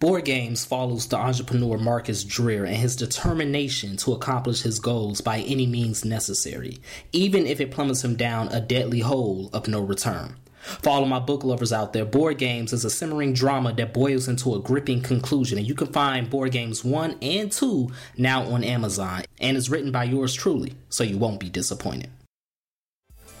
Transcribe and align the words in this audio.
Board 0.00 0.26
Games 0.26 0.64
follows 0.64 1.08
the 1.08 1.16
entrepreneur 1.16 1.76
Marcus 1.76 2.22
Dreer 2.22 2.64
and 2.64 2.76
his 2.76 2.94
determination 2.94 3.96
to 3.96 4.12
accomplish 4.12 4.62
his 4.62 4.78
goals 4.78 5.20
by 5.20 5.40
any 5.40 5.66
means 5.66 6.04
necessary, 6.04 6.78
even 7.10 7.48
if 7.48 7.60
it 7.60 7.72
plummets 7.72 8.04
him 8.04 8.14
down 8.14 8.46
a 8.48 8.60
deadly 8.60 9.00
hole 9.00 9.50
of 9.52 9.66
no 9.66 9.80
return. 9.80 10.36
For 10.60 10.90
all 10.90 11.02
of 11.02 11.08
my 11.08 11.18
book 11.18 11.42
lovers 11.42 11.72
out 11.72 11.94
there, 11.94 12.04
Board 12.04 12.38
Games 12.38 12.72
is 12.72 12.84
a 12.84 12.90
simmering 12.90 13.32
drama 13.32 13.72
that 13.72 13.92
boils 13.92 14.28
into 14.28 14.54
a 14.54 14.60
gripping 14.60 15.02
conclusion, 15.02 15.58
and 15.58 15.66
you 15.66 15.74
can 15.74 15.88
find 15.88 16.30
Board 16.30 16.52
Games 16.52 16.84
1 16.84 17.16
and 17.20 17.50
2 17.50 17.90
now 18.16 18.44
on 18.44 18.62
Amazon, 18.62 19.22
and 19.40 19.56
is 19.56 19.68
written 19.68 19.90
by 19.90 20.04
yours 20.04 20.32
truly, 20.32 20.74
so 20.90 21.02
you 21.02 21.18
won't 21.18 21.40
be 21.40 21.50
disappointed. 21.50 22.10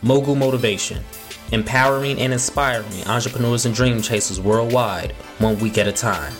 Mogul 0.02 0.34
Motivation 0.34 1.04
Empowering 1.52 2.20
and 2.20 2.32
inspiring 2.32 3.06
entrepreneurs 3.06 3.64
and 3.64 3.74
dream 3.76 4.02
chasers 4.02 4.40
worldwide, 4.40 5.12
one 5.38 5.56
week 5.60 5.78
at 5.78 5.86
a 5.86 5.92
time 5.92 6.34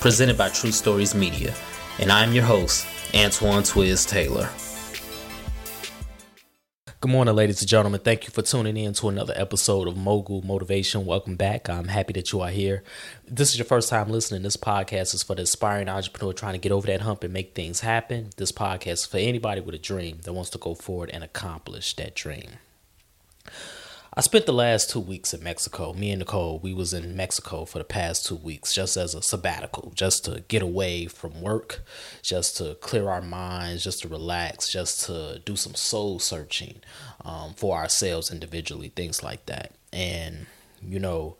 presented 0.00 0.38
by 0.38 0.48
True 0.48 0.70
Stories 0.70 1.14
Media. 1.14 1.52
And 1.98 2.12
I'm 2.12 2.32
your 2.32 2.44
host, 2.44 2.86
Antoine 3.14 3.64
Twiz 3.64 4.08
Taylor. 4.08 4.48
Good 7.00 7.10
morning, 7.10 7.34
ladies 7.34 7.60
and 7.60 7.68
gentlemen. 7.68 8.00
Thank 8.00 8.24
you 8.24 8.30
for 8.30 8.42
tuning 8.42 8.76
in 8.76 8.92
to 8.94 9.08
another 9.08 9.32
episode 9.36 9.86
of 9.88 9.96
Mogul 9.96 10.42
Motivation. 10.42 11.04
Welcome 11.04 11.36
back. 11.36 11.68
I'm 11.68 11.88
happy 11.88 12.12
that 12.14 12.32
you 12.32 12.40
are 12.40 12.50
here. 12.50 12.82
If 13.26 13.36
this 13.36 13.50
is 13.50 13.58
your 13.58 13.66
first 13.66 13.88
time 13.88 14.08
listening. 14.08 14.42
This 14.42 14.56
podcast 14.56 15.14
is 15.14 15.22
for 15.22 15.34
the 15.34 15.42
aspiring 15.42 15.88
entrepreneur 15.88 16.32
trying 16.32 16.54
to 16.54 16.58
get 16.58 16.72
over 16.72 16.86
that 16.88 17.00
hump 17.00 17.24
and 17.24 17.32
make 17.32 17.54
things 17.54 17.80
happen. 17.80 18.30
This 18.36 18.52
podcast 18.52 18.92
is 18.92 19.06
for 19.06 19.18
anybody 19.18 19.60
with 19.60 19.74
a 19.74 19.78
dream 19.78 20.18
that 20.24 20.32
wants 20.32 20.50
to 20.50 20.58
go 20.58 20.74
forward 20.74 21.10
and 21.10 21.24
accomplish 21.24 21.94
that 21.94 22.14
dream. 22.14 22.50
I 24.18 24.20
spent 24.20 24.46
the 24.46 24.52
last 24.52 24.90
two 24.90 24.98
weeks 24.98 25.32
in 25.32 25.44
Mexico. 25.44 25.92
Me 25.92 26.10
and 26.10 26.18
Nicole, 26.18 26.58
we 26.58 26.74
was 26.74 26.92
in 26.92 27.14
Mexico 27.14 27.64
for 27.64 27.78
the 27.78 27.84
past 27.84 28.26
two 28.26 28.34
weeks 28.34 28.74
just 28.74 28.96
as 28.96 29.14
a 29.14 29.22
sabbatical, 29.22 29.92
just 29.94 30.24
to 30.24 30.42
get 30.48 30.60
away 30.60 31.06
from 31.06 31.40
work, 31.40 31.84
just 32.20 32.56
to 32.56 32.74
clear 32.80 33.08
our 33.08 33.22
minds, 33.22 33.84
just 33.84 34.02
to 34.02 34.08
relax, 34.08 34.72
just 34.72 35.06
to 35.06 35.40
do 35.44 35.54
some 35.54 35.76
soul 35.76 36.18
searching 36.18 36.80
um, 37.24 37.54
for 37.54 37.76
ourselves 37.76 38.32
individually, 38.32 38.88
things 38.88 39.22
like 39.22 39.46
that. 39.46 39.70
And 39.92 40.46
you 40.82 40.98
know, 40.98 41.36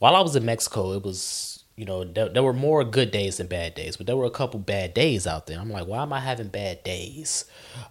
while 0.00 0.16
I 0.16 0.20
was 0.20 0.34
in 0.34 0.44
Mexico, 0.44 0.92
it 0.94 1.04
was 1.04 1.59
you 1.80 1.86
know, 1.86 2.04
there, 2.04 2.28
there, 2.28 2.42
were 2.42 2.52
more 2.52 2.84
good 2.84 3.10
days 3.10 3.38
than 3.38 3.46
bad 3.46 3.74
days, 3.74 3.96
but 3.96 4.06
there 4.06 4.14
were 4.14 4.26
a 4.26 4.30
couple 4.30 4.60
bad 4.60 4.92
days 4.92 5.26
out 5.26 5.46
there. 5.46 5.58
I'm 5.58 5.70
like, 5.70 5.86
why 5.86 6.02
am 6.02 6.12
I 6.12 6.20
having 6.20 6.48
bad 6.48 6.84
days 6.84 7.46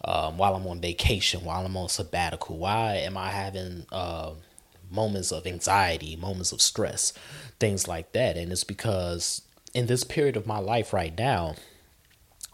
um, 0.05 0.37
while 0.37 0.53
I'm 0.53 0.67
on 0.67 0.79
vacation, 0.79 1.43
while 1.43 1.65
I'm 1.65 1.75
on 1.75 1.89
sabbatical? 1.89 2.59
Why 2.59 2.97
am 2.97 3.17
I 3.17 3.31
having 3.31 3.87
uh, 3.91 4.33
moments 4.91 5.31
of 5.31 5.47
anxiety, 5.47 6.15
moments 6.15 6.51
of 6.51 6.61
stress, 6.61 7.13
things 7.59 7.87
like 7.87 8.11
that? 8.11 8.37
And 8.37 8.51
it's 8.51 8.63
because 8.63 9.41
in 9.73 9.87
this 9.87 10.03
period 10.03 10.37
of 10.37 10.45
my 10.45 10.59
life 10.59 10.93
right 10.93 11.17
now, 11.17 11.55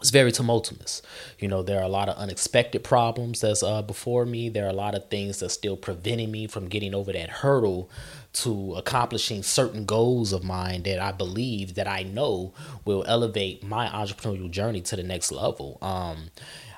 it's 0.00 0.10
very 0.10 0.30
tumultuous. 0.30 1.00
You 1.38 1.48
know, 1.48 1.62
there 1.62 1.80
are 1.80 1.84
a 1.84 1.88
lot 1.88 2.08
of 2.08 2.16
unexpected 2.16 2.84
problems 2.84 3.40
that's 3.40 3.62
uh, 3.62 3.82
before 3.82 4.26
me. 4.26 4.48
There 4.48 4.66
are 4.66 4.70
a 4.70 4.74
lot 4.74 4.94
of 4.94 5.08
things 5.08 5.40
that's 5.40 5.54
still 5.54 5.76
preventing 5.76 6.30
me 6.30 6.46
from 6.46 6.68
getting 6.68 6.94
over 6.94 7.12
that 7.12 7.30
hurdle 7.30 7.90
to 8.34 8.74
accomplishing 8.74 9.42
certain 9.42 9.86
goals 9.86 10.34
of 10.34 10.44
mine 10.44 10.82
that 10.82 11.00
I 11.00 11.12
believe 11.12 11.74
that 11.76 11.88
I 11.88 12.02
know 12.02 12.52
will 12.84 13.04
elevate 13.06 13.64
my 13.64 13.88
entrepreneurial 13.88 14.50
journey 14.50 14.82
to 14.82 14.96
the 14.96 15.02
next 15.02 15.32
level. 15.32 15.78
Um, 15.80 16.30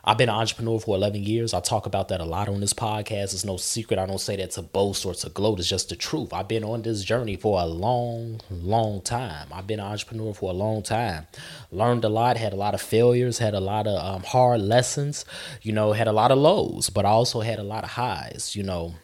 I've 0.09 0.17
been 0.17 0.31
an 0.31 0.37
entrepreneur 0.37 0.81
for 0.81 0.97
11 0.97 1.23
years. 1.23 1.53
I 1.53 1.61
talk 1.61 1.85
about 1.85 2.09
that 2.09 2.23
a 2.23 2.25
lot 2.25 2.49
on 2.49 2.61
this 2.61 2.73
podcast. 2.73 3.35
It's 3.35 3.45
no 3.45 3.59
secret. 3.59 3.99
I 3.99 4.07
don't 4.07 4.19
say 4.19 4.37
that 4.37 4.53
to 4.53 4.63
boast 4.63 5.05
or 5.05 5.13
to 5.13 5.29
gloat. 5.29 5.59
It's 5.59 5.69
just 5.69 5.91
the 5.91 5.97
truth. 5.97 6.33
I've 6.33 6.49
been 6.49 6.65
on 6.65 6.81
this 6.81 7.05
journey 7.05 7.37
for 7.37 7.61
a 7.61 7.67
long, 7.67 8.41
long 8.49 9.03
time. 9.03 9.49
I've 9.53 9.67
been 9.67 9.81
an 9.81 9.85
entrepreneur 9.85 10.33
for 10.33 10.49
a 10.49 10.55
long 10.55 10.83
time. 10.83 11.27
Learned 11.71 12.07
a 12.07 12.09
lot, 12.09 12.39
had 12.39 12.55
a 12.55 12.57
lot 12.57 12.73
of 12.73 12.81
failures, 12.81 13.37
had 13.37 13.53
a 13.53 13.61
lot 13.61 13.87
of 13.87 14.03
um, 14.03 14.23
hard 14.23 14.63
lessons, 14.63 15.27
you 15.61 15.73
know, 15.73 15.93
had 15.93 16.09
a 16.09 16.13
lot 16.13 16.31
of 16.31 16.39
lows, 16.39 16.89
but 16.89 17.05
I 17.05 17.11
also 17.11 17.41
had 17.41 17.59
a 17.59 17.63
lot 17.63 17.85
of 17.85 17.91
highs, 17.91 18.57
you 18.57 18.63
know 18.63 18.95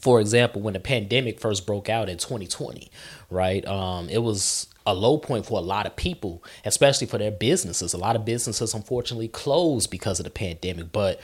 for 0.00 0.20
example, 0.20 0.62
when 0.62 0.74
the 0.74 0.80
pandemic 0.80 1.40
first 1.40 1.66
broke 1.66 1.88
out 1.88 2.08
in 2.08 2.18
2020, 2.18 2.90
right? 3.30 3.66
Um, 3.66 4.08
it 4.08 4.18
was 4.18 4.68
a 4.86 4.94
low 4.94 5.18
point 5.18 5.46
for 5.46 5.58
a 5.58 5.62
lot 5.62 5.86
of 5.86 5.96
people, 5.96 6.42
especially 6.64 7.06
for 7.06 7.18
their 7.18 7.30
businesses. 7.30 7.92
A 7.92 7.98
lot 7.98 8.16
of 8.16 8.24
businesses 8.24 8.74
unfortunately 8.74 9.28
closed 9.28 9.90
because 9.90 10.18
of 10.18 10.24
the 10.24 10.30
pandemic, 10.30 10.92
but 10.92 11.20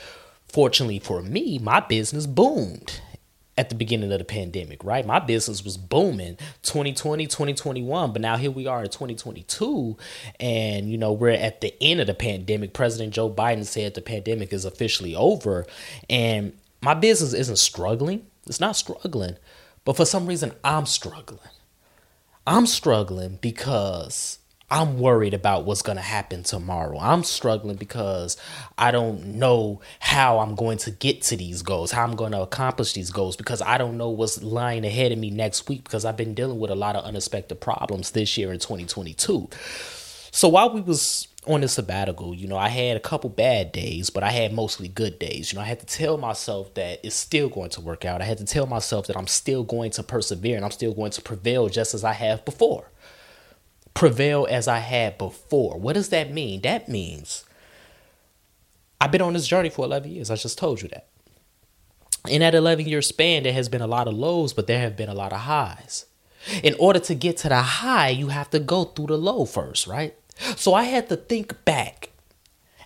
fortunately 0.47 0.99
for 0.99 1.21
me, 1.21 1.57
my 1.59 1.79
business 1.79 2.27
boomed 2.27 3.01
at 3.57 3.69
the 3.69 3.75
beginning 3.75 4.11
of 4.11 4.19
the 4.19 4.25
pandemic, 4.25 4.83
right? 4.83 5.05
My 5.05 5.19
business 5.19 5.63
was 5.63 5.77
booming 5.77 6.37
2020, 6.63 7.25
2021, 7.25 8.11
but 8.11 8.21
now 8.21 8.35
here 8.37 8.51
we 8.51 8.67
are 8.67 8.83
in 8.83 8.89
2022 8.89 9.97
and 10.39 10.89
you 10.89 10.97
know, 10.97 11.13
we're 11.13 11.29
at 11.29 11.61
the 11.61 11.73
end 11.81 12.01
of 12.01 12.07
the 12.07 12.13
pandemic. 12.13 12.73
President 12.73 13.13
Joe 13.13 13.29
Biden 13.29 13.65
said 13.65 13.93
the 13.93 14.01
pandemic 14.01 14.51
is 14.51 14.65
officially 14.65 15.15
over 15.15 15.65
and 16.09 16.53
my 16.81 16.93
business 16.93 17.33
isn't 17.33 17.57
struggling. 17.57 18.25
It's 18.47 18.59
not 18.59 18.75
struggling, 18.75 19.37
but 19.83 19.97
for 19.97 20.05
some 20.05 20.27
reason 20.27 20.53
I'm 20.63 20.85
struggling. 20.85 21.39
I'm 22.47 22.67
struggling 22.67 23.39
because 23.41 24.37
I'm 24.69 24.99
worried 24.99 25.35
about 25.35 25.65
what's 25.65 25.83
going 25.83 25.97
to 25.97 26.01
happen 26.01 26.41
tomorrow. 26.41 26.97
I'm 26.99 27.23
struggling 27.23 27.75
because 27.75 28.35
I 28.77 28.89
don't 28.91 29.35
know 29.35 29.81
how 29.99 30.39
I'm 30.39 30.55
going 30.55 30.79
to 30.79 30.91
get 30.91 31.21
to 31.23 31.37
these 31.37 31.61
goals, 31.61 31.91
how 31.91 32.03
I'm 32.03 32.15
going 32.15 32.31
to 32.31 32.41
accomplish 32.41 32.93
these 32.93 33.11
goals 33.11 33.35
because 33.35 33.61
I 33.61 33.77
don't 33.77 33.97
know 33.97 34.09
what's 34.09 34.41
lying 34.41 34.83
ahead 34.83 35.11
of 35.11 35.19
me 35.19 35.29
next 35.29 35.69
week 35.69 35.83
because 35.83 36.03
I've 36.03 36.17
been 36.17 36.33
dealing 36.33 36.59
with 36.59 36.71
a 36.71 36.75
lot 36.75 36.95
of 36.95 37.03
unexpected 37.03 37.61
problems 37.61 38.11
this 38.11 38.37
year 38.37 38.51
in 38.51 38.59
2022. 38.59 39.49
So 40.35 40.49
while 40.49 40.69
we 40.69 40.81
was 40.81 41.29
on 41.47 41.61
the 41.61 41.69
sabbatical, 41.69 42.35
you 42.35 42.45
know, 42.45 42.57
I 42.57 42.67
had 42.67 42.97
a 42.97 42.99
couple 42.99 43.29
bad 43.29 43.71
days, 43.71 44.09
but 44.09 44.21
I 44.21 44.31
had 44.31 44.51
mostly 44.51 44.89
good 44.89 45.17
days. 45.17 45.53
You 45.53 45.57
know, 45.57 45.63
I 45.63 45.67
had 45.67 45.79
to 45.79 45.85
tell 45.85 46.17
myself 46.17 46.73
that 46.73 46.99
it's 47.05 47.15
still 47.15 47.47
going 47.47 47.69
to 47.69 47.79
work 47.79 48.03
out. 48.03 48.21
I 48.21 48.25
had 48.25 48.39
to 48.39 48.45
tell 48.45 48.65
myself 48.67 49.07
that 49.07 49.15
I'm 49.15 49.27
still 49.27 49.63
going 49.63 49.91
to 49.91 50.03
persevere 50.03 50.57
and 50.57 50.65
I'm 50.65 50.71
still 50.71 50.93
going 50.93 51.11
to 51.11 51.21
prevail 51.21 51.69
just 51.69 51.93
as 51.93 52.03
I 52.03 52.11
have 52.11 52.43
before. 52.43 52.91
Prevail 53.93 54.45
as 54.49 54.67
I 54.67 54.79
had 54.79 55.17
before. 55.17 55.79
What 55.79 55.93
does 55.93 56.09
that 56.09 56.33
mean? 56.33 56.63
That 56.63 56.89
means 56.89 57.45
I've 58.99 59.13
been 59.13 59.21
on 59.21 59.31
this 59.31 59.47
journey 59.47 59.69
for 59.69 59.85
11 59.85 60.11
years. 60.11 60.29
I 60.29 60.35
just 60.35 60.57
told 60.57 60.81
you 60.81 60.89
that. 60.89 61.07
In 62.27 62.41
that 62.41 62.53
11 62.53 62.87
year 62.87 63.01
span, 63.01 63.43
there 63.43 63.53
has 63.53 63.69
been 63.69 63.81
a 63.81 63.87
lot 63.87 64.09
of 64.09 64.13
lows, 64.13 64.51
but 64.51 64.67
there 64.67 64.81
have 64.81 64.97
been 64.97 65.07
a 65.07 65.13
lot 65.13 65.31
of 65.31 65.39
highs. 65.39 66.07
In 66.61 66.75
order 66.77 66.99
to 66.99 67.15
get 67.15 67.37
to 67.37 67.49
the 67.49 67.61
high, 67.61 68.09
you 68.09 68.27
have 68.27 68.49
to 68.49 68.59
go 68.59 68.83
through 68.83 69.07
the 69.07 69.17
low 69.17 69.45
first, 69.45 69.87
right? 69.87 70.13
So 70.55 70.73
I 70.73 70.83
had 70.83 71.09
to 71.09 71.15
think 71.15 71.63
back 71.65 72.09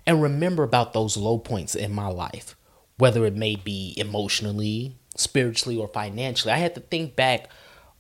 and 0.06 0.22
remember 0.22 0.64
about 0.64 0.94
those 0.94 1.18
low 1.18 1.38
points 1.38 1.76
in 1.76 1.92
my 1.92 2.08
life, 2.08 2.56
whether 2.98 3.26
it 3.26 3.36
may 3.36 3.56
be 3.56 3.94
emotionally, 3.98 4.96
spiritually, 5.16 5.78
or 5.78 5.88
financially. 5.88 6.54
I 6.54 6.58
had 6.58 6.76
to 6.76 6.82
think 6.82 7.16
back 7.16 7.50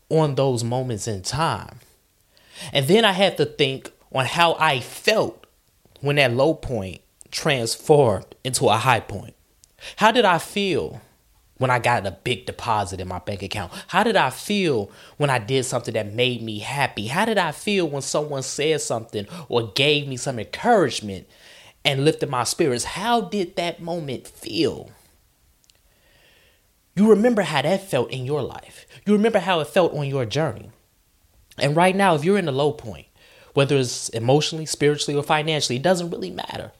on 0.09 0.35
those 0.35 0.63
moments 0.63 1.07
in 1.07 1.21
time. 1.21 1.79
And 2.73 2.87
then 2.87 3.05
I 3.05 3.11
had 3.11 3.37
to 3.37 3.45
think 3.45 3.91
on 4.11 4.25
how 4.25 4.55
I 4.59 4.79
felt 4.79 5.45
when 6.01 6.15
that 6.17 6.33
low 6.33 6.53
point 6.53 7.01
transformed 7.31 8.35
into 8.43 8.67
a 8.67 8.77
high 8.77 8.99
point. 8.99 9.35
How 9.97 10.11
did 10.11 10.25
I 10.25 10.39
feel 10.39 11.01
when 11.59 11.69
I 11.69 11.77
got 11.77 12.07
a 12.07 12.11
big 12.11 12.47
deposit 12.47 12.99
in 12.99 13.07
my 13.07 13.19
bank 13.19 13.43
account? 13.43 13.71
How 13.87 14.03
did 14.03 14.15
I 14.15 14.31
feel 14.31 14.89
when 15.17 15.29
I 15.29 15.37
did 15.37 15.65
something 15.65 15.93
that 15.93 16.13
made 16.13 16.41
me 16.41 16.59
happy? 16.59 17.07
How 17.07 17.25
did 17.25 17.37
I 17.37 17.51
feel 17.51 17.87
when 17.87 18.01
someone 18.01 18.41
said 18.41 18.81
something 18.81 19.27
or 19.47 19.71
gave 19.73 20.07
me 20.07 20.17
some 20.17 20.39
encouragement 20.39 21.27
and 21.85 22.03
lifted 22.03 22.29
my 22.29 22.45
spirits? 22.45 22.83
How 22.83 23.21
did 23.21 23.55
that 23.57 23.81
moment 23.81 24.27
feel? 24.27 24.89
You 26.95 27.09
remember 27.09 27.43
how 27.43 27.61
that 27.61 27.89
felt 27.89 28.11
in 28.11 28.25
your 28.25 28.41
life. 28.41 28.87
You 29.05 29.13
remember 29.13 29.39
how 29.39 29.59
it 29.59 29.67
felt 29.67 29.93
on 29.93 30.07
your 30.07 30.25
journey. 30.25 30.71
And 31.57 31.75
right 31.75 31.95
now, 31.95 32.15
if 32.15 32.23
you're 32.23 32.37
in 32.37 32.47
a 32.47 32.53
low 32.53 32.71
point, 32.71 33.07
whether 33.53 33.77
it's 33.77 34.09
emotionally, 34.09 34.65
spiritually, 34.65 35.17
or 35.17 35.23
financially, 35.23 35.75
it 35.75 35.81
doesn't 35.81 36.09
really 36.09 36.31
matter. 36.31 36.71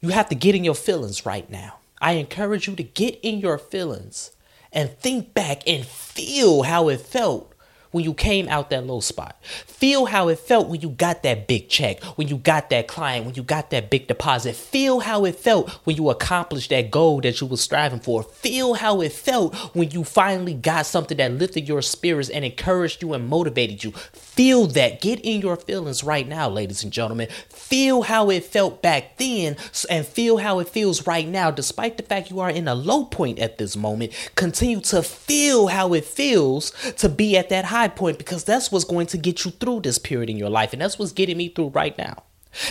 You 0.00 0.10
have 0.10 0.28
to 0.28 0.34
get 0.34 0.54
in 0.54 0.64
your 0.64 0.74
feelings 0.74 1.24
right 1.24 1.48
now. 1.50 1.78
I 2.00 2.12
encourage 2.12 2.68
you 2.68 2.76
to 2.76 2.82
get 2.82 3.18
in 3.22 3.40
your 3.40 3.58
feelings 3.58 4.32
and 4.72 4.90
think 4.90 5.34
back 5.34 5.62
and 5.66 5.84
feel 5.84 6.62
how 6.62 6.88
it 6.88 7.00
felt 7.00 7.54
when 7.90 8.04
you 8.04 8.14
came 8.14 8.48
out 8.48 8.70
that 8.70 8.86
low 8.86 9.00
spot. 9.00 9.36
Feel 9.44 10.06
how 10.06 10.28
it 10.28 10.38
felt 10.38 10.68
when 10.68 10.80
you 10.80 10.90
got 10.90 11.22
that 11.22 11.46
big 11.46 11.68
check, 11.68 12.02
when 12.16 12.28
you 12.28 12.36
got 12.36 12.70
that 12.70 12.88
client, 12.88 13.24
when 13.24 13.34
you 13.34 13.42
got 13.42 13.70
that 13.70 13.90
big 13.90 14.06
deposit. 14.08 14.56
Feel 14.56 15.00
how 15.00 15.24
it 15.24 15.36
felt 15.36 15.70
when 15.84 15.96
you 15.96 16.10
accomplished 16.10 16.70
that 16.70 16.90
goal 16.90 17.20
that 17.20 17.40
you 17.40 17.46
were 17.46 17.56
striving 17.56 18.00
for. 18.00 18.22
Feel 18.22 18.74
how 18.74 19.00
it 19.00 19.12
felt 19.12 19.54
when 19.74 19.90
you 19.90 20.04
finally 20.04 20.54
got 20.54 20.86
something 20.86 21.16
that 21.16 21.32
lifted 21.32 21.68
your 21.68 21.82
spirits 21.82 22.28
and 22.28 22.44
encouraged 22.44 23.02
you 23.02 23.12
and 23.12 23.28
motivated 23.28 23.84
you. 23.84 23.92
Feel 23.92 24.66
that. 24.68 25.00
Get 25.00 25.20
in 25.20 25.40
your 25.40 25.56
feelings 25.56 26.02
right 26.02 26.26
now, 26.26 26.48
ladies 26.48 26.82
and 26.82 26.92
gentlemen. 26.92 27.28
Feel 27.48 28.02
how 28.02 28.30
it 28.30 28.44
felt 28.44 28.82
back 28.82 29.16
then 29.16 29.56
and 29.88 30.06
feel 30.06 30.38
how 30.38 30.58
it 30.58 30.68
feels 30.68 31.06
right 31.06 31.26
now. 31.26 31.50
Despite 31.50 31.96
the 31.96 32.02
fact 32.02 32.30
you 32.30 32.40
are 32.40 32.50
in 32.50 32.68
a 32.68 32.74
low 32.74 33.04
point 33.04 33.38
at 33.38 33.58
this 33.58 33.76
moment, 33.76 34.12
continue 34.34 34.80
to 34.80 35.02
feel 35.02 35.68
how 35.68 35.94
it 35.94 36.04
feels 36.04 36.72
to 36.96 37.08
be 37.08 37.36
at 37.36 37.48
that 37.50 37.66
high 37.66 37.77
high 37.78 37.88
point 37.88 38.18
because 38.18 38.42
that's 38.42 38.72
what's 38.72 38.84
going 38.84 39.06
to 39.06 39.16
get 39.16 39.44
you 39.44 39.52
through 39.52 39.80
this 39.80 39.98
period 39.98 40.28
in 40.28 40.36
your 40.36 40.50
life. 40.50 40.72
And 40.72 40.82
that's 40.82 40.98
what's 40.98 41.12
getting 41.12 41.36
me 41.36 41.48
through 41.48 41.68
right 41.68 41.96
now. 41.96 42.24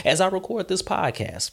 As 0.04 0.20
I 0.20 0.28
record 0.28 0.68
this 0.68 0.82
podcast, 0.82 1.52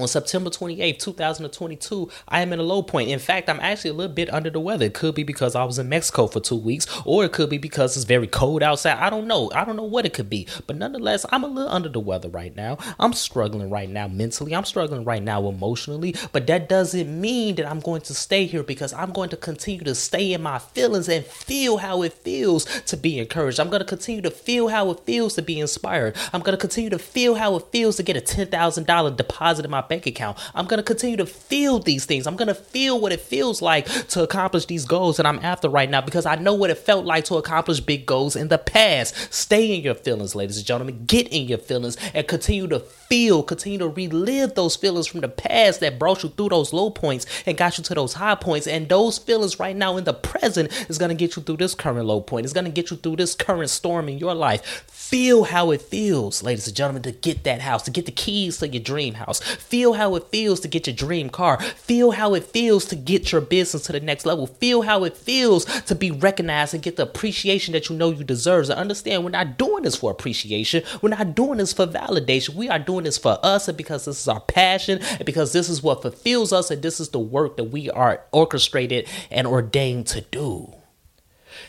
on 0.00 0.08
September 0.08 0.50
28th, 0.50 0.98
2022, 0.98 2.10
I 2.28 2.40
am 2.40 2.52
in 2.52 2.58
a 2.58 2.62
low 2.62 2.82
point. 2.82 3.10
In 3.10 3.18
fact, 3.18 3.48
I'm 3.48 3.60
actually 3.60 3.90
a 3.90 3.94
little 3.94 4.14
bit 4.14 4.32
under 4.32 4.50
the 4.50 4.60
weather. 4.60 4.86
It 4.86 4.94
could 4.94 5.14
be 5.14 5.22
because 5.22 5.54
I 5.54 5.64
was 5.64 5.78
in 5.78 5.88
Mexico 5.88 6.26
for 6.26 6.40
two 6.40 6.56
weeks, 6.56 6.86
or 7.04 7.24
it 7.24 7.32
could 7.32 7.50
be 7.50 7.58
because 7.58 7.96
it's 7.96 8.04
very 8.04 8.26
cold 8.26 8.62
outside. 8.62 8.98
I 8.98 9.10
don't 9.10 9.26
know. 9.26 9.50
I 9.54 9.64
don't 9.64 9.76
know 9.76 9.84
what 9.84 10.06
it 10.06 10.12
could 10.12 10.30
be. 10.30 10.46
But 10.66 10.76
nonetheless, 10.76 11.26
I'm 11.30 11.44
a 11.44 11.48
little 11.48 11.70
under 11.70 11.88
the 11.88 12.00
weather 12.00 12.28
right 12.28 12.54
now. 12.54 12.78
I'm 12.98 13.12
struggling 13.12 13.70
right 13.70 13.88
now 13.88 14.08
mentally. 14.08 14.54
I'm 14.54 14.64
struggling 14.64 15.04
right 15.04 15.22
now 15.22 15.48
emotionally. 15.48 16.14
But 16.32 16.46
that 16.46 16.68
doesn't 16.68 17.20
mean 17.20 17.56
that 17.56 17.66
I'm 17.70 17.80
going 17.80 18.02
to 18.02 18.14
stay 18.14 18.46
here 18.46 18.62
because 18.62 18.92
I'm 18.92 19.12
going 19.12 19.30
to 19.30 19.36
continue 19.36 19.84
to 19.84 19.94
stay 19.94 20.32
in 20.32 20.42
my 20.42 20.58
feelings 20.58 21.08
and 21.08 21.24
feel 21.24 21.78
how 21.78 22.02
it 22.02 22.12
feels 22.12 22.64
to 22.82 22.96
be 22.96 23.18
encouraged. 23.18 23.60
I'm 23.60 23.70
going 23.70 23.80
to 23.80 23.86
continue 23.86 24.22
to 24.22 24.30
feel 24.30 24.68
how 24.68 24.90
it 24.90 25.00
feels 25.00 25.34
to 25.34 25.42
be 25.42 25.60
inspired. 25.60 26.16
I'm 26.32 26.40
going 26.40 26.56
to 26.56 26.60
continue 26.60 26.90
to 26.90 26.98
feel 26.98 27.34
how 27.34 27.56
it 27.56 27.66
feels 27.70 27.96
to 27.96 28.02
get 28.02 28.16
a 28.16 28.20
$10,000 28.20 29.16
deposit 29.16 29.64
in 29.64 29.70
my 29.70 29.82
bank 29.90 30.06
account. 30.06 30.38
I'm 30.54 30.66
going 30.66 30.78
to 30.78 30.84
continue 30.84 31.18
to 31.18 31.26
feel 31.26 31.80
these 31.80 32.06
things. 32.06 32.26
I'm 32.26 32.36
going 32.36 32.48
to 32.48 32.54
feel 32.54 32.98
what 32.98 33.12
it 33.12 33.20
feels 33.20 33.60
like 33.60 33.86
to 34.08 34.22
accomplish 34.22 34.64
these 34.66 34.86
goals 34.86 35.18
that 35.18 35.26
I'm 35.26 35.40
after 35.40 35.68
right 35.68 35.90
now 35.90 36.00
because 36.00 36.24
I 36.24 36.36
know 36.36 36.54
what 36.54 36.70
it 36.70 36.78
felt 36.78 37.04
like 37.04 37.24
to 37.26 37.34
accomplish 37.34 37.80
big 37.80 38.06
goals 38.06 38.36
in 38.36 38.48
the 38.48 38.56
past. 38.56 39.14
Stay 39.34 39.74
in 39.74 39.82
your 39.82 39.96
feelings, 39.96 40.34
ladies 40.34 40.56
and 40.56 40.66
gentlemen. 40.66 41.04
Get 41.06 41.28
in 41.28 41.48
your 41.48 41.58
feelings 41.58 41.98
and 42.14 42.26
continue 42.26 42.68
to 42.68 42.80
feel, 42.80 43.42
continue 43.42 43.78
to 43.78 43.88
relive 43.88 44.54
those 44.54 44.76
feelings 44.76 45.08
from 45.08 45.20
the 45.20 45.28
past 45.28 45.80
that 45.80 45.98
brought 45.98 46.22
you 46.22 46.28
through 46.28 46.50
those 46.50 46.72
low 46.72 46.90
points 46.90 47.26
and 47.44 47.58
got 47.58 47.76
you 47.76 47.82
to 47.82 47.94
those 47.94 48.14
high 48.14 48.36
points. 48.36 48.68
And 48.68 48.88
those 48.88 49.18
feelings 49.18 49.58
right 49.58 49.74
now 49.74 49.96
in 49.96 50.04
the 50.04 50.14
present 50.14 50.70
is 50.88 50.98
going 50.98 51.08
to 51.08 51.16
get 51.16 51.34
you 51.34 51.42
through 51.42 51.56
this 51.56 51.74
current 51.74 52.06
low 52.06 52.20
point. 52.20 52.44
It's 52.44 52.52
going 52.52 52.64
to 52.66 52.70
get 52.70 52.92
you 52.92 52.96
through 52.96 53.16
this 53.16 53.34
current 53.34 53.70
storm 53.70 54.08
in 54.08 54.18
your 54.18 54.34
life. 54.34 54.84
Feel 54.86 55.42
how 55.42 55.72
it 55.72 55.82
feels, 55.82 56.44
ladies 56.44 56.68
and 56.68 56.76
gentlemen, 56.76 57.02
to 57.02 57.10
get 57.10 57.42
that 57.42 57.60
house, 57.60 57.82
to 57.82 57.90
get 57.90 58.06
the 58.06 58.12
keys 58.12 58.58
to 58.58 58.68
your 58.68 58.80
dream 58.80 59.14
house. 59.14 59.40
Feel 59.40 59.79
how 59.94 60.14
it 60.14 60.28
feels 60.28 60.60
to 60.60 60.68
get 60.68 60.86
your 60.86 60.94
dream 60.94 61.30
car. 61.30 61.60
Feel 61.60 62.12
how 62.12 62.34
it 62.34 62.44
feels 62.44 62.84
to 62.86 62.96
get 62.96 63.32
your 63.32 63.40
business 63.40 63.84
to 63.84 63.92
the 63.92 64.00
next 64.00 64.26
level. 64.26 64.46
Feel 64.46 64.82
how 64.82 65.04
it 65.04 65.16
feels 65.16 65.64
to 65.82 65.94
be 65.94 66.10
recognized 66.10 66.74
and 66.74 66.82
get 66.82 66.96
the 66.96 67.02
appreciation 67.02 67.72
that 67.72 67.88
you 67.88 67.96
know 67.96 68.10
you 68.10 68.22
deserve. 68.22 68.66
So 68.66 68.74
understand 68.74 69.24
we're 69.24 69.30
not 69.30 69.58
doing 69.58 69.82
this 69.82 69.96
for 69.96 70.10
appreciation. 70.10 70.84
We're 71.02 71.10
not 71.10 71.34
doing 71.34 71.58
this 71.58 71.72
for 71.72 71.86
validation. 71.86 72.54
We 72.54 72.68
are 72.68 72.78
doing 72.78 73.04
this 73.04 73.18
for 73.18 73.38
us 73.42 73.68
and 73.68 73.76
because 73.76 74.04
this 74.04 74.20
is 74.20 74.28
our 74.28 74.40
passion 74.40 75.00
and 75.00 75.24
because 75.24 75.52
this 75.52 75.68
is 75.68 75.82
what 75.82 76.02
fulfills 76.02 76.52
us 76.52 76.70
and 76.70 76.82
this 76.82 77.00
is 77.00 77.08
the 77.08 77.18
work 77.18 77.56
that 77.56 77.64
we 77.64 77.90
are 77.90 78.22
orchestrated 78.32 79.08
and 79.30 79.46
ordained 79.46 80.06
to 80.08 80.20
do. 80.20 80.74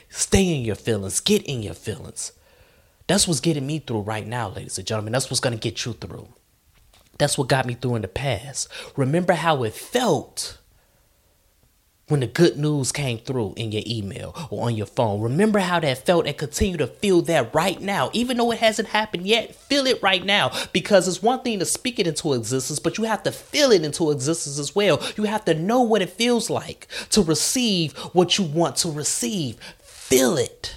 Stay 0.10 0.56
in 0.56 0.66
your 0.66 0.76
feelings. 0.76 1.20
Get 1.20 1.44
in 1.44 1.64
your 1.64 1.74
feelings. 1.74 2.34
That's 3.08 3.28
what's 3.28 3.40
getting 3.40 3.68
me 3.68 3.80
through 3.80 4.02
right 4.02 4.26
now, 4.26 4.50
ladies 4.50 4.78
and 4.78 4.88
gentlemen. 4.88 5.14
That's 5.14 5.30
what's 5.30 5.40
going 5.40 5.58
to 5.58 5.60
get 5.60 5.86
you 5.86 5.94
through. 5.94 6.30
That's 7.22 7.38
what 7.38 7.50
got 7.50 7.68
me 7.68 7.76
through 7.76 7.98
in 7.98 8.02
the 8.02 8.08
past. 8.08 8.68
Remember 8.98 9.34
how 9.34 9.62
it 9.62 9.76
felt 9.76 10.58
when 12.08 12.22
the 12.22 12.26
good 12.26 12.58
news 12.58 12.92
came 12.92 13.20
through 13.20 13.54
in 13.58 13.72
your 13.72 13.84
email 13.86 14.36
or 14.50 14.66
on 14.66 14.76
your 14.76 14.88
phone. 14.88 15.22
Remember 15.22 15.60
how 15.60 15.80
that 15.82 16.04
felt 16.04 16.26
and 16.26 16.36
continue 16.36 16.78
to 16.78 16.88
feel 16.88 17.22
that 17.22 17.54
right 17.54 17.80
now. 17.80 18.10
Even 18.14 18.38
though 18.38 18.52
it 18.52 18.58
hasn't 18.58 18.88
happened 18.88 19.28
yet, 19.28 19.54
feel 19.54 19.86
it 19.86 20.02
right 20.02 20.26
now 20.26 20.50
because 20.74 21.08
it's 21.08 21.22
one 21.22 21.42
thing 21.44 21.60
to 21.60 21.66
speak 21.66 22.00
it 22.00 22.08
into 22.08 22.34
existence, 22.34 22.80
but 22.80 22.98
you 22.98 23.04
have 23.04 23.22
to 23.22 23.32
feel 23.32 23.72
it 23.72 23.86
into 23.86 24.10
existence 24.10 24.58
as 24.58 24.76
well. 24.76 25.00
You 25.16 25.26
have 25.26 25.46
to 25.46 25.54
know 25.54 25.82
what 25.84 26.02
it 26.02 26.10
feels 26.10 26.50
like 26.50 26.88
to 27.12 27.22
receive 27.22 27.96
what 28.14 28.40
you 28.40 28.46
want 28.46 28.78
to 28.78 28.90
receive. 28.90 29.58
Feel 29.84 30.40
it. 30.40 30.76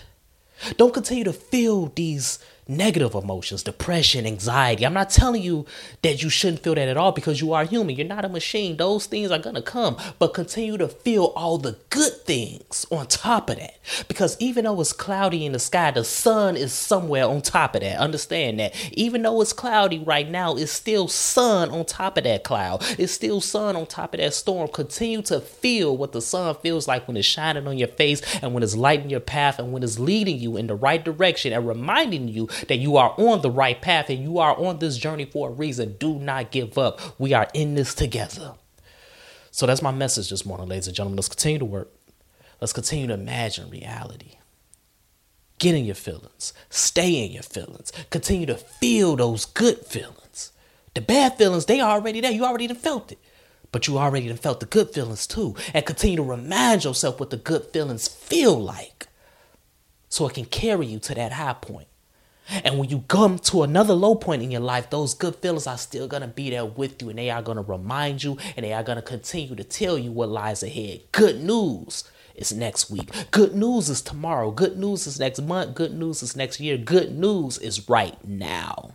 Don't 0.76 0.93
continue 0.93 1.25
to 1.25 1.32
feel 1.32 1.87
these 1.87 2.38
negative 2.66 3.14
emotions, 3.14 3.62
depression, 3.62 4.26
anxiety. 4.26 4.87
I'm 4.87 4.94
not 4.94 5.11
telling 5.11 5.43
you 5.43 5.66
that 6.02 6.22
you 6.22 6.31
shouldn't 6.31 6.62
feel 6.62 6.75
that 6.75 6.88
at 6.88 6.96
all 6.96 7.12
because 7.12 7.40
you 7.40 7.52
are 7.52 7.64
human. 7.64 7.96
You're 7.96 8.06
not 8.06 8.25
a 8.25 8.28
machine. 8.28 8.76
Those 8.76 9.06
things 9.06 9.31
are 9.31 9.38
going 9.38 9.55
to 9.55 9.62
come, 9.62 9.96
but 10.19 10.34
continue 10.34 10.76
to 10.78 10.88
feel 10.88 11.32
all 11.37 11.58
the 11.58 11.76
good 11.90 12.12
things 12.25 12.87
on 12.90 13.06
top 13.06 13.50
of 13.50 13.56
that. 13.58 13.78
Because 14.08 14.37
even 14.40 14.64
though 14.64 14.81
it's 14.81 14.93
cloudy 14.93 15.44
in 15.44 15.52
the 15.52 15.58
sky, 15.58 15.90
the 15.90 16.05
sun 16.05 16.56
is 16.56 16.72
somewhere 16.72 17.26
on 17.26 17.43
top 17.43 17.75
of 17.75 17.82
that. 17.82 17.99
Understand 17.99 18.58
that. 18.61 18.75
Even 18.93 19.22
though 19.22 19.40
it's 19.40 19.52
cloudy 19.52 19.99
right 19.99 20.28
now, 20.28 20.55
it's 20.55 20.72
still 20.72 21.08
sun 21.08 21.70
on 21.70 21.84
top 21.84 22.17
of 22.17 22.25
that 22.25 22.44
cloud. 22.44 22.82
It's 22.99 23.12
still 23.12 23.40
sun 23.40 23.76
on 23.76 23.87
top 23.87 24.14
of 24.14 24.20
that 24.20 24.34
storm. 24.34 24.69
Continue 24.69 25.22
to 25.22 25.40
feel 25.40 25.96
what 25.96 26.12
the 26.12 26.22
sun 26.22 26.55
feels 26.56 26.88
like 26.88 27.06
when 27.06 27.17
it's 27.17 27.26
shining 27.26 27.67
on 27.67 27.78
your 27.78 27.88
face 27.88 28.22
and 28.43 28.55
when 28.55 28.62
it's 28.62 28.76
lighting 28.76 29.10
your 29.10 29.20
path 29.20 29.58
and 29.58 29.72
when 29.72 29.82
it's 29.82 29.99
leading 29.99 30.38
you 30.38 30.56
in 30.56 30.67
the 30.67 30.75
right 30.75 31.05
direction 31.05 31.52
and 31.52 31.67
reminding 31.67 32.28
you 32.28 32.49
that 32.68 32.76
you 32.76 32.96
are 32.96 33.14
on 33.18 33.42
the 33.42 33.50
right 33.50 33.80
path 33.80 34.10
and 34.10 34.22
you 34.22 34.38
are 34.38 34.56
on 34.56 34.78
this 34.78 34.96
journey 34.96 35.24
for 35.24 35.48
a 35.48 35.52
reason. 35.52 35.96
Do 35.98 36.18
not 36.18 36.50
give 36.50 36.78
up. 36.78 37.00
We 37.18 37.32
are 37.32 37.48
in 37.54 37.74
this 37.74 37.94
together. 37.94 38.54
So 39.50 39.66
that's 39.66 39.82
my 39.82 39.92
message 39.92 40.30
this 40.30 40.44
morning, 40.44 40.68
ladies 40.68 40.88
and 40.88 40.96
gentlemen. 40.96 41.16
Let's 41.16 41.28
continue 41.28 41.58
to 41.60 41.64
work. 41.64 41.92
Let's 42.60 42.72
continue 42.72 43.06
to 43.08 43.14
imagine 43.14 43.70
reality. 43.70 44.38
Get 45.58 45.74
in 45.74 45.84
your 45.84 45.94
feelings. 45.94 46.52
Stay 46.70 47.24
in 47.24 47.32
your 47.32 47.42
feelings. 47.42 47.92
Continue 48.10 48.46
to 48.46 48.56
feel 48.56 49.16
those 49.16 49.44
good 49.44 49.86
feelings. 49.86 50.52
The 50.94 51.00
bad 51.00 51.38
feelings, 51.38 51.66
they 51.66 51.80
are 51.80 51.92
already 51.92 52.20
there. 52.20 52.32
You 52.32 52.44
already 52.44 52.72
felt 52.74 53.12
it. 53.12 53.18
But 53.70 53.88
you 53.88 53.98
already 53.98 54.32
felt 54.34 54.60
the 54.60 54.66
good 54.66 54.90
feelings 54.90 55.26
too. 55.26 55.56
And 55.72 55.84
continue 55.84 56.16
to 56.16 56.22
remind 56.22 56.84
yourself 56.84 57.18
what 57.18 57.30
the 57.30 57.36
good 57.36 57.64
feelings 57.66 58.06
feel 58.08 58.60
like. 58.60 59.08
So 60.08 60.28
it 60.28 60.34
can 60.34 60.44
carry 60.44 60.86
you 60.86 61.00
to 61.00 61.14
that 61.14 61.32
high 61.32 61.54
point. 61.54 61.88
And 62.62 62.79
when 62.79 62.91
you 62.91 63.05
come 63.08 63.38
to 63.41 63.62
another 63.62 63.94
low 63.94 64.14
point 64.14 64.43
in 64.43 64.50
your 64.50 64.61
life, 64.61 64.91
those 64.91 65.14
good 65.14 65.37
feelings 65.37 65.67
are 65.67 65.79
still 65.79 66.06
going 66.06 66.23
to 66.23 66.29
be 66.29 66.50
there 66.50 66.64
with 66.64 67.00
you 67.00 67.08
and 67.08 67.19
they 67.19 67.31
are 67.31 67.43
going 67.43 67.56
to 67.56 67.62
remind 67.62 68.23
you 68.23 68.37
and 68.56 68.64
they 68.64 68.73
are 68.73 68.82
going 68.82 68.96
to 68.96 69.02
continue 69.02 69.55
to 69.55 69.64
tell 69.64 69.99
you 69.99 70.12
what 70.12 70.29
lies 70.29 70.62
ahead. 70.62 71.00
Good 71.12 71.43
news 71.43 72.05
is 72.35 72.52
next 72.52 72.91
week. 72.91 73.11
Good 73.31 73.55
news 73.55 73.88
is 73.88 74.02
tomorrow. 74.02 74.50
Good 74.50 74.76
news 74.76 75.06
is 75.06 75.19
next 75.19 75.41
month. 75.41 75.75
Good 75.75 75.94
news 75.94 76.23
is 76.23 76.37
next 76.37 76.61
year. 76.61 76.76
Good 76.76 77.17
news 77.17 77.58
is 77.58 77.88
right 77.88 78.17
now. 78.26 78.93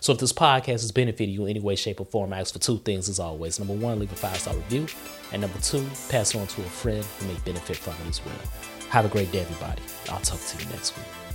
So 0.00 0.12
if 0.12 0.18
this 0.18 0.32
podcast 0.32 0.80
has 0.80 0.92
benefited 0.92 1.28
you 1.28 1.44
in 1.44 1.50
any 1.50 1.60
way, 1.60 1.76
shape, 1.76 2.00
or 2.00 2.06
form, 2.06 2.32
I 2.32 2.40
ask 2.40 2.54
for 2.54 2.58
two 2.58 2.78
things 2.78 3.08
as 3.08 3.20
always. 3.20 3.58
Number 3.58 3.74
one, 3.74 3.98
leave 3.98 4.12
a 4.12 4.16
five 4.16 4.38
star 4.38 4.54
review. 4.54 4.86
And 5.32 5.42
number 5.42 5.58
two, 5.58 5.86
pass 6.08 6.34
it 6.34 6.38
on 6.38 6.46
to 6.46 6.60
a 6.62 6.64
friend 6.64 7.04
who 7.04 7.26
may 7.28 7.38
benefit 7.44 7.76
from 7.76 7.94
it 8.06 8.08
as 8.08 8.24
well. 8.24 8.34
Have 8.88 9.04
a 9.04 9.08
great 9.08 9.30
day, 9.30 9.40
everybody. 9.40 9.82
I'll 10.08 10.20
talk 10.20 10.40
to 10.40 10.64
you 10.64 10.70
next 10.70 10.96
week. 10.96 11.29